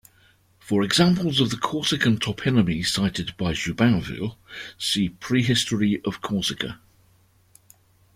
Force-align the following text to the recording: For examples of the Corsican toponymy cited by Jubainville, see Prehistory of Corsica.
For 0.57 0.81
examples 0.81 1.39
of 1.39 1.51
the 1.51 1.57
Corsican 1.57 2.17
toponymy 2.17 2.83
cited 2.83 3.37
by 3.37 3.51
Jubainville, 3.51 4.35
see 4.75 5.09
Prehistory 5.09 6.01
of 6.03 6.21
Corsica. 6.21 6.79